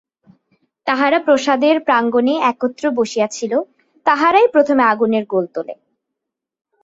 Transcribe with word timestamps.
তাহারা 0.87 1.19
প্রাসাদের 1.19 1.75
প্রাঙ্গণে 1.79 2.33
একত্র 2.43 2.83
বসিয়াছিল, 2.91 3.53
তাহারাই 4.05 4.47
প্রথমে 4.47 4.83
আগুনের 4.83 5.23
গোল 5.25 5.45
তোলে। 5.55 5.75